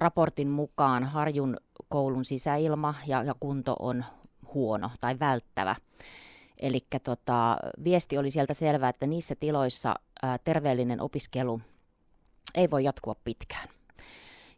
[0.00, 1.56] raportin mukaan Harjun
[1.88, 4.04] koulun sisäilma ja, ja kunto on
[4.54, 5.76] huono tai välttävä.
[6.58, 11.60] Eli tota, viesti oli sieltä selvä, että niissä tiloissa ää, terveellinen opiskelu
[12.54, 13.68] ei voi jatkua pitkään.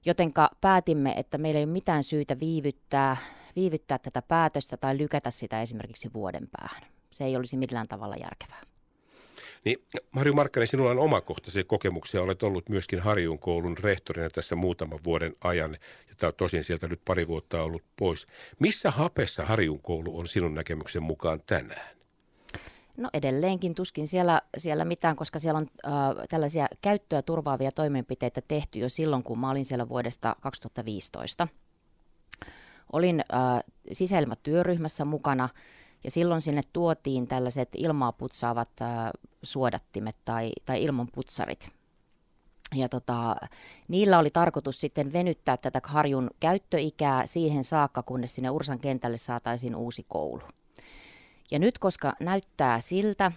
[0.04, 3.16] Jotenka päätimme, että meillä ei ole mitään syytä viivyttää,
[3.56, 6.82] viivyttää tätä päätöstä tai lykätä sitä esimerkiksi vuoden päähän.
[7.10, 8.71] Se ei olisi millään tavalla järkevää.
[9.64, 9.78] Niin,
[10.14, 12.22] Marju Markkanen, sinulla on omakohtaisia kokemuksia.
[12.22, 15.76] Olet ollut myöskin Harjun koulun rehtorina tässä muutaman vuoden ajan.
[16.22, 18.26] Ja tosin sieltä nyt pari vuotta ollut pois.
[18.60, 21.96] Missä hapessa Harjun koulu on sinun näkemyksen mukaan tänään?
[22.96, 25.92] No edelleenkin tuskin siellä, siellä mitään, koska siellä on äh,
[26.28, 31.48] tällaisia käyttöä turvaavia toimenpiteitä tehty jo silloin, kun mä olin siellä vuodesta 2015.
[32.92, 35.48] Olin äh, sisäilmatyöryhmässä mukana
[36.04, 39.10] ja silloin sinne tuotiin tällaiset ilmaa putsaavat äh,
[39.42, 41.70] suodattimet tai, tai ilmanputsarit.
[42.74, 43.36] Ja tota,
[43.88, 49.76] niillä oli tarkoitus sitten venyttää tätä harjun käyttöikää siihen saakka, kunnes sinne Ursan kentälle saataisiin
[49.76, 50.42] uusi koulu.
[51.50, 53.32] Ja nyt, koska näyttää siltä,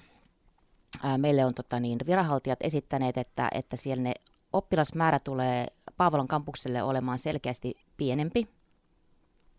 [1.03, 4.13] ää, meille on tota niin, viranhaltijat esittäneet, että, että siellä ne
[4.53, 8.47] oppilasmäärä tulee Paavolon kampukselle olemaan selkeästi pienempi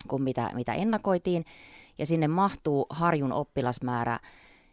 [0.09, 1.45] kuin mitä, mitä ennakoitiin,
[1.99, 4.19] ja sinne mahtuu harjun oppilasmäärä,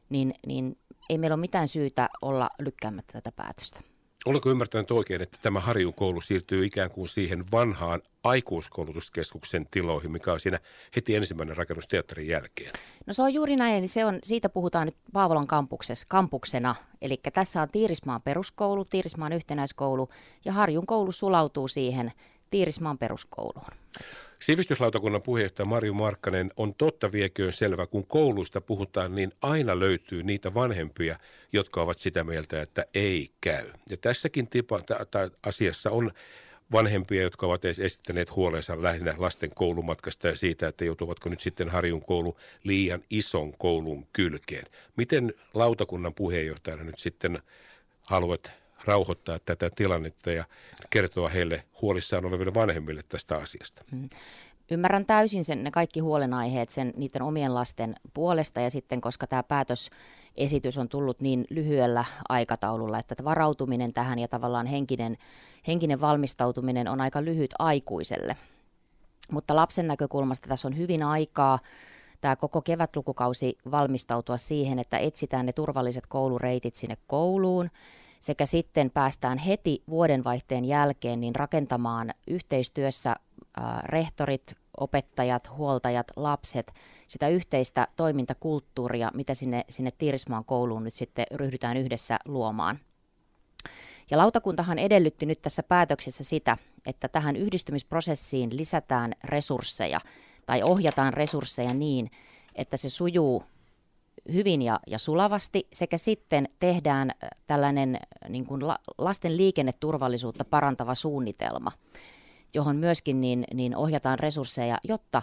[0.10, 0.78] niin, niin
[1.10, 3.80] ei meillä ole mitään syytä olla lykkäämättä tätä päätöstä.
[4.26, 10.34] Oletko ymmärtänyt oikein, että tämä Harjun koulu siirtyy ikään kuin siihen vanhaan aikuiskoulutuskeskuksen tiloihin, mikä
[10.34, 10.60] on siinä
[10.96, 12.70] heti ensimmäinen rakennus teatterin jälkeen?
[13.06, 14.96] No se on juuri näin, niin se on, siitä puhutaan nyt
[15.48, 16.76] kampuksessa, kampuksena.
[17.02, 20.10] Eli tässä on Tiirismaan peruskoulu, Tiirismaan yhtenäiskoulu
[20.46, 22.12] ja Harjun koulu sulautuu siihen
[22.54, 23.68] Tiirismaan peruskouluun.
[24.40, 30.54] Sivistyslautakunnan puheenjohtaja Marju Markkanen on totta vieköön selvä, kun kouluista puhutaan, niin aina löytyy niitä
[30.54, 31.18] vanhempia,
[31.54, 33.66] jotka ovat sitä mieltä, että ei käy.
[33.90, 36.12] Ja tässäkin tipa, t- t- asiassa on
[36.72, 42.06] vanhempia, jotka ovat esittäneet huolensa lähinnä lasten koulumatkasta ja siitä, että joutuvatko nyt sitten Harjun
[42.06, 44.66] koulu liian ison koulun kylkeen.
[44.98, 47.40] Miten lautakunnan puheenjohtajana nyt sitten
[48.08, 50.44] haluat rauhoittaa tätä tilannetta ja
[50.90, 53.84] kertoa heille huolissaan oleville vanhemmille tästä asiasta.
[53.92, 54.10] Mm.
[54.72, 59.44] Ymmärrän täysin sen, ne kaikki huolenaiheet sen niiden omien lasten puolesta ja sitten koska tämä
[59.44, 65.18] päätösesitys on tullut niin lyhyellä aikataululla, että varautuminen tähän ja tavallaan henkinen,
[65.68, 68.38] henkinen valmistautuminen on aika lyhyt aikuiselle.
[69.32, 71.60] Mutta lapsen näkökulmasta tässä on hyvin aikaa
[72.22, 77.70] tämä koko kevätlukukausi valmistautua siihen, että etsitään ne turvalliset koulureitit sinne kouluun
[78.24, 83.16] sekä sitten päästään heti vuodenvaihteen jälkeen niin rakentamaan yhteistyössä
[83.84, 86.74] rehtorit, opettajat, huoltajat, lapset,
[87.08, 92.80] sitä yhteistä toimintakulttuuria, mitä sinne, sinne Tiirismaan kouluun nyt sitten ryhdytään yhdessä luomaan.
[94.12, 100.00] Ja lautakuntahan edellytti nyt tässä päätöksessä sitä, että tähän yhdistymisprosessiin lisätään resursseja
[100.46, 102.12] tai ohjataan resursseja niin,
[102.56, 103.44] että se sujuu
[104.34, 107.12] hyvin ja, ja sulavasti sekä sitten tehdään
[107.48, 111.72] tällainen niin kuin la, lasten liikenneturvallisuutta parantava suunnitelma,
[112.54, 115.22] johon myöskin niin, niin ohjataan resursseja, jotta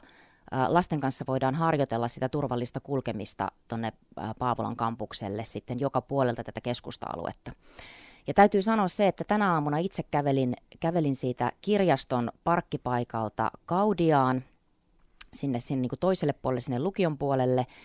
[0.69, 3.93] lasten kanssa voidaan harjoitella sitä turvallista kulkemista tuonne
[4.39, 7.53] Paavolan kampukselle sitten joka puolelta tätä keskusta-aluetta.
[8.27, 14.44] Ja täytyy sanoa se, että tänä aamuna itse kävelin, kävelin siitä kirjaston parkkipaikalta Kaudiaan
[15.33, 17.66] sinne, sinne niin kuin toiselle puolelle, sinne lukion puolelle–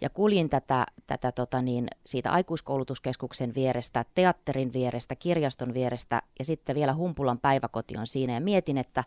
[0.00, 6.76] ja kuljin tätä, tätä tota niin, siitä aikuiskoulutuskeskuksen vierestä, teatterin vierestä, kirjaston vierestä ja sitten
[6.76, 8.32] vielä Humpulan päiväkoti on siinä.
[8.32, 9.04] Ja mietin, että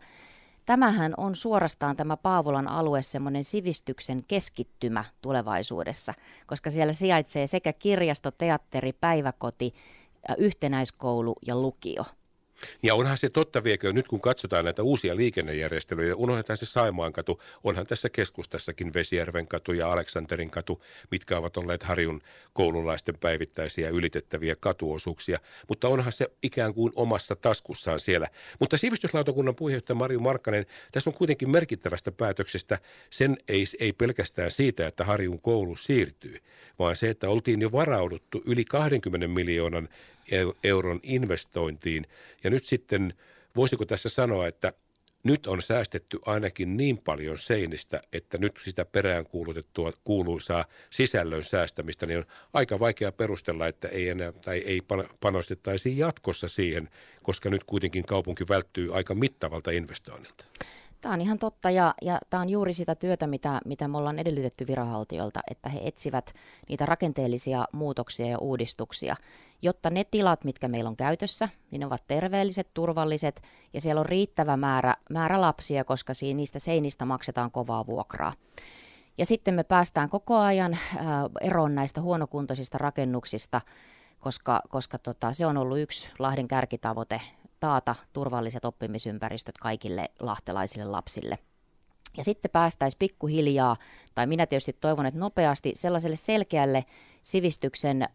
[0.66, 6.14] tämähän on suorastaan tämä Paavolan alue semmoinen sivistyksen keskittymä tulevaisuudessa,
[6.46, 9.74] koska siellä sijaitsee sekä kirjasto, teatteri, päiväkoti,
[10.38, 12.04] yhtenäiskoulu ja lukio–
[12.82, 17.42] ja onhan se totta viekö, nyt kun katsotaan näitä uusia liikennejärjestelyjä, unohdetaan se Saimaan katu,
[17.64, 22.20] onhan tässä keskustassakin Vesijärven katu ja Aleksanterin katu, mitkä ovat olleet Harjun
[22.52, 25.38] koululaisten päivittäisiä ylitettäviä katuosuuksia,
[25.68, 28.28] mutta onhan se ikään kuin omassa taskussaan siellä.
[28.60, 32.78] Mutta sivistyslautakunnan puheenjohtaja Marju Markkanen, tässä on kuitenkin merkittävästä päätöksestä,
[33.10, 36.36] sen ei, ei pelkästään siitä, että Harjun koulu siirtyy,
[36.78, 39.88] vaan se, että oltiin jo varauduttu yli 20 miljoonan
[40.64, 42.06] euron investointiin.
[42.44, 43.14] Ja nyt sitten,
[43.56, 44.72] voisiko tässä sanoa, että
[45.24, 52.18] nyt on säästetty ainakin niin paljon seinistä, että nyt sitä peräänkuulutettua kuuluisaa sisällön säästämistä, niin
[52.18, 54.82] on aika vaikea perustella, että ei enää tai ei
[55.20, 56.88] panostettaisi jatkossa siihen,
[57.22, 60.44] koska nyt kuitenkin kaupunki välttyy aika mittavalta investoinnilta.
[61.00, 64.18] Tämä on ihan totta ja, ja tämä on juuri sitä työtä, mitä, mitä me ollaan
[64.18, 66.34] edellytetty viranhaltijoilta, että he etsivät
[66.68, 69.16] niitä rakenteellisia muutoksia ja uudistuksia,
[69.62, 73.42] jotta ne tilat, mitkä meillä on käytössä, niin ne ovat terveelliset, turvalliset
[73.72, 78.32] ja siellä on riittävä määrä, määrä lapsia, koska siinä, niistä seinistä maksetaan kovaa vuokraa.
[79.18, 81.00] Ja sitten me päästään koko ajan äh,
[81.40, 83.60] eroon näistä huonokuntoisista rakennuksista,
[84.20, 87.20] koska, koska tota, se on ollut yksi Lahden kärkitavoite
[87.60, 91.38] taata turvalliset oppimisympäristöt kaikille lahtelaisille lapsille.
[92.16, 93.76] Ja sitten päästäisiin pikkuhiljaa,
[94.14, 96.84] tai minä tietysti toivon, että nopeasti sellaiselle selkeälle
[97.22, 98.08] sivistyksen äh,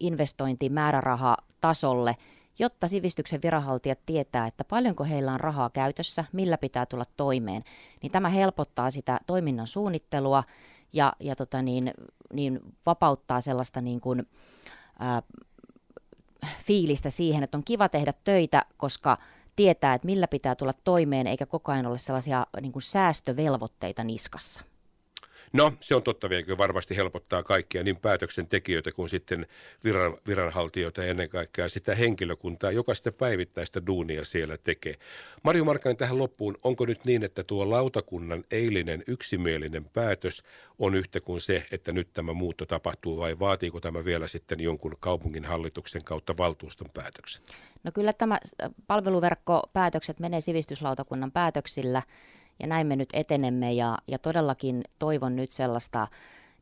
[0.00, 2.16] investointimäärärahatasolle,
[2.58, 7.62] jotta sivistyksen viranhaltijat tietää, että paljonko heillä on rahaa käytössä, millä pitää tulla toimeen,
[8.02, 10.44] niin tämä helpottaa sitä toiminnan suunnittelua
[10.92, 11.90] ja, ja tota niin,
[12.32, 14.28] niin vapauttaa sellaista niin kuin,
[14.98, 15.22] ää,
[16.64, 19.18] fiilistä siihen, että on kiva tehdä töitä, koska
[19.56, 24.64] tietää, että millä pitää tulla toimeen, eikä koko ajan ole sellaisia niin kuin säästövelvoitteita niskassa.
[25.52, 29.46] No, se on totta vielä, varmasti helpottaa kaikkia, niin päätöksentekijöitä kuin sitten
[29.84, 34.94] viran, viranhaltijoita ja ennen kaikkea sitä henkilökuntaa, joka sitä päivittäistä duunia siellä tekee.
[35.42, 40.42] Marjo Markkanen tähän loppuun, onko nyt niin, että tuo lautakunnan eilinen yksimielinen päätös
[40.78, 44.96] on yhtä kuin se, että nyt tämä muutto tapahtuu vai vaatiiko tämä vielä sitten jonkun
[45.00, 47.42] kaupungin hallituksen kautta valtuuston päätöksen?
[47.84, 48.38] No kyllä tämä
[48.86, 52.02] palveluverkkopäätökset menee sivistyslautakunnan päätöksillä
[52.60, 56.08] ja näin me nyt etenemme ja, ja todellakin toivon nyt sellaista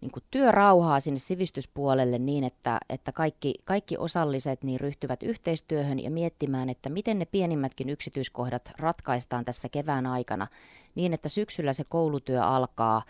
[0.00, 6.10] niin kuin työrauhaa sinne sivistyspuolelle niin, että, että kaikki, kaikki osalliset niin ryhtyvät yhteistyöhön ja
[6.10, 10.46] miettimään, että miten ne pienimmätkin yksityiskohdat ratkaistaan tässä kevään aikana
[10.94, 13.02] niin, että syksyllä se koulutyö alkaa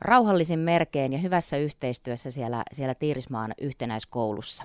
[0.00, 4.64] rauhallisin merkein ja hyvässä yhteistyössä siellä, siellä Tiirismaan yhtenäiskoulussa.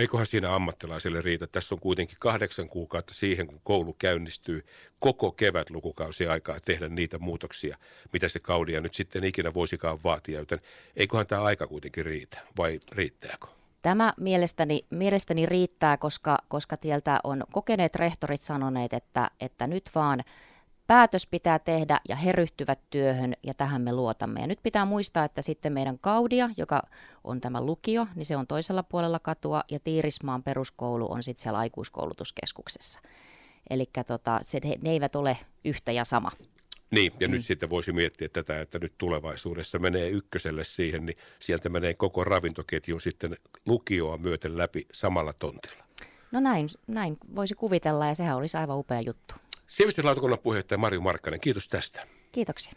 [0.00, 1.46] Eikohan siinä ammattilaisille riitä?
[1.46, 4.66] Tässä on kuitenkin kahdeksan kuukautta siihen, kun koulu käynnistyy
[5.00, 7.76] koko kevät lukukausi aikaa tehdä niitä muutoksia,
[8.12, 10.38] mitä se kaudia nyt sitten ikinä voisikaan vaatia.
[10.38, 10.58] Joten
[10.96, 13.46] eikohan tämä aika kuitenkin riitä vai riittääkö?
[13.82, 20.24] Tämä mielestäni, mielestäni riittää, koska, koska tieltä on kokeneet rehtorit sanoneet, että, että nyt vaan–
[20.92, 24.40] päätös pitää tehdä ja he ryhtyvät työhön ja tähän me luotamme.
[24.40, 26.82] Ja nyt pitää muistaa, että sitten meidän Kaudia, joka
[27.24, 31.58] on tämä lukio, niin se on toisella puolella katua ja Tiirismaan peruskoulu on sitten siellä
[31.58, 33.00] aikuiskoulutuskeskuksessa.
[33.70, 36.30] Eli tota, se, ne eivät ole yhtä ja sama.
[36.90, 37.32] Niin, ja mm.
[37.32, 42.24] nyt sitten voisi miettiä tätä, että nyt tulevaisuudessa menee ykköselle siihen, niin sieltä menee koko
[42.24, 43.36] ravintoketjun sitten
[43.66, 45.84] lukioa myöten läpi samalla tontilla.
[46.32, 49.34] No näin, näin voisi kuvitella ja sehän olisi aivan upea juttu.
[49.72, 52.06] Sivistyslautakunnan puheenjohtaja Marju Markkanen, kiitos tästä.
[52.32, 52.72] Kiitoksia.